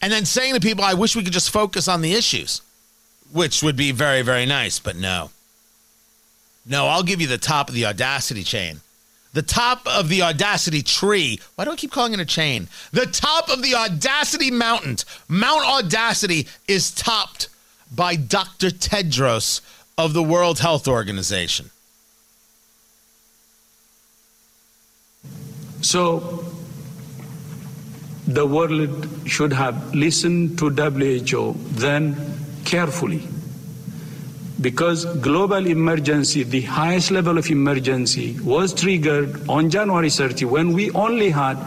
And 0.00 0.10
then 0.10 0.24
saying 0.24 0.54
to 0.54 0.60
people, 0.60 0.82
I 0.82 0.94
wish 0.94 1.14
we 1.14 1.22
could 1.22 1.34
just 1.34 1.50
focus 1.50 1.88
on 1.88 2.00
the 2.00 2.14
issues, 2.14 2.62
which 3.32 3.62
would 3.62 3.76
be 3.76 3.92
very, 3.92 4.22
very 4.22 4.46
nice, 4.46 4.78
but 4.78 4.96
no. 4.96 5.30
No, 6.64 6.86
I'll 6.86 7.02
give 7.02 7.20
you 7.20 7.26
the 7.26 7.36
top 7.36 7.68
of 7.68 7.74
the 7.74 7.84
audacity 7.84 8.44
chain. 8.44 8.80
The 9.32 9.42
top 9.42 9.86
of 9.86 10.08
the 10.08 10.22
audacity 10.22 10.82
tree. 10.82 11.40
Why 11.54 11.64
do 11.64 11.70
I 11.70 11.76
keep 11.76 11.90
calling 11.90 12.12
it 12.12 12.20
a 12.20 12.26
chain? 12.26 12.68
The 12.92 13.06
top 13.06 13.48
of 13.48 13.62
the 13.62 13.74
audacity 13.74 14.50
mountain. 14.50 14.96
Mount 15.28 15.64
Audacity 15.64 16.46
is 16.68 16.90
topped 16.90 17.48
by 17.94 18.16
Dr. 18.16 18.68
Tedros 18.68 19.60
of 19.96 20.12
the 20.12 20.22
World 20.22 20.58
Health 20.58 20.86
Organization. 20.86 21.70
So 25.80 26.44
the 28.26 28.46
world 28.46 29.08
should 29.26 29.52
have 29.52 29.94
listened 29.94 30.58
to 30.58 30.70
WHO 30.70 31.54
then 31.72 32.16
carefully 32.64 33.26
because 34.60 35.04
global 35.16 35.66
emergency, 35.66 36.42
the 36.42 36.60
highest 36.62 37.10
level 37.10 37.38
of 37.38 37.50
emergency, 37.50 38.38
was 38.40 38.74
triggered 38.74 39.48
on 39.48 39.70
January 39.70 40.10
30 40.10 40.44
when 40.44 40.72
we 40.72 40.90
only 40.92 41.30
had 41.30 41.58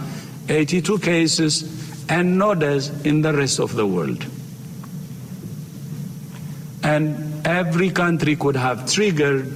82 0.47 0.99
cases 0.99 2.05
and 2.09 2.37
no 2.37 2.53
deaths 2.53 2.89
in 3.03 3.21
the 3.21 3.33
rest 3.33 3.59
of 3.59 3.75
the 3.75 3.85
world. 3.85 4.25
And 6.83 7.45
every 7.45 7.89
country 7.89 8.35
could 8.35 8.55
have 8.55 8.89
triggered 8.91 9.51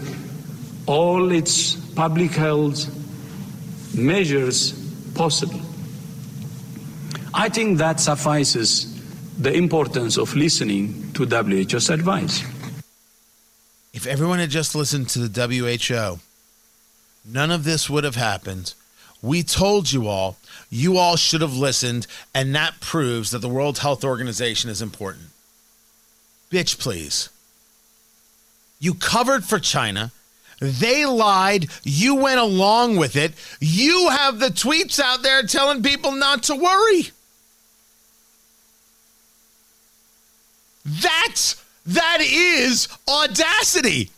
all 0.88 1.32
its 1.32 1.76
public 1.76 2.32
health 2.32 2.90
measures 3.96 4.74
possible. 5.14 5.62
I 7.34 7.50
think 7.50 7.78
that 7.78 8.00
suffices 8.00 8.96
the 9.38 9.54
importance 9.54 10.18
of 10.18 10.36
listening 10.36 11.12
to 11.14 11.26
WHO's 11.26 11.90
advice. 11.90 12.44
If 13.94 14.06
everyone 14.06 14.40
had 14.40 14.50
just 14.50 14.76
listened 14.76 15.10
to 15.10 15.28
the 15.28 15.48
WHO, 15.48 16.20
none 17.26 17.52
of 17.52 17.64
this 17.64 17.90
would 17.90 18.04
have 18.04 18.16
happened. 18.16 18.74
We 19.22 19.44
told 19.44 19.92
you 19.92 20.08
all, 20.08 20.38
you 20.70 20.98
all 20.98 21.16
should 21.16 21.42
have 21.42 21.56
listened, 21.56 22.08
and 22.34 22.56
that 22.56 22.80
proves 22.80 23.32
that 23.32 23.40
the 23.40 23.50
World 23.50 23.80
Health 23.80 24.04
Organization 24.04 24.70
is 24.70 24.82
important. 24.82 25.28
Bitch, 26.52 26.80
please. 26.80 27.30
You 28.80 28.94
covered 28.94 29.44
for 29.44 29.60
China. 29.60 30.12
They 30.62 31.06
lied. 31.06 31.68
You 31.84 32.16
went 32.16 32.40
along 32.40 32.98
with 32.98 33.16
it. 33.16 33.34
You 33.60 34.10
have 34.10 34.40
the 34.40 34.48
tweets 34.48 35.00
out 35.00 35.22
there 35.22 35.44
telling 35.44 35.84
people 35.84 36.12
not 36.12 36.44
to 36.44 36.56
worry. 36.56 37.12
That's 40.86 41.64
that 41.86 42.20
is 42.22 42.88
audacity. 43.08 44.10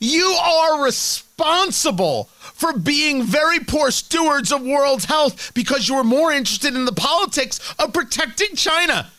You 0.00 0.24
are 0.40 0.84
responsible 0.84 2.24
for 2.54 2.72
being 2.72 3.22
very 3.22 3.60
poor 3.60 3.90
stewards 3.90 4.52
of 4.52 4.62
world 4.62 5.04
health 5.04 5.52
because 5.54 5.88
you 5.88 5.96
were 5.96 6.04
more 6.04 6.32
interested 6.32 6.74
in 6.74 6.84
the 6.84 6.92
politics 6.92 7.60
of 7.78 7.92
protecting 7.92 8.54
China. 8.54 9.10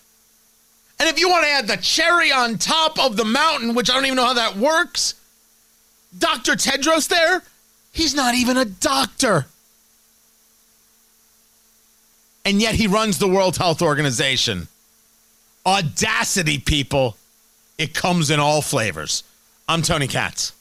And 0.99 1.07
if 1.07 1.19
you 1.19 1.29
want 1.29 1.45
to 1.45 1.51
add 1.51 1.67
the 1.67 1.77
cherry 1.77 2.31
on 2.31 2.57
top 2.57 2.99
of 2.99 3.15
the 3.17 3.25
mountain, 3.25 3.73
which 3.75 3.89
I 3.89 3.93
don't 3.93 4.05
even 4.05 4.17
know 4.17 4.25
how 4.25 4.33
that 4.33 4.57
works, 4.57 5.15
Dr. 6.17 6.53
Tedros 6.53 7.07
there, 7.07 7.43
he's 7.91 8.15
not 8.15 8.35
even 8.35 8.57
a 8.57 8.65
doctor. 8.65 9.45
And 12.45 12.61
yet 12.61 12.75
he 12.75 12.87
runs 12.87 13.19
the 13.19 13.27
World 13.27 13.57
Health 13.57 13.81
Organization. 13.81 14.68
Audacity, 15.69 16.57
people. 16.57 17.15
It 17.77 17.93
comes 17.93 18.31
in 18.31 18.39
all 18.39 18.63
flavors. 18.63 19.23
I'm 19.67 19.83
Tony 19.83 20.07
Katz. 20.07 20.51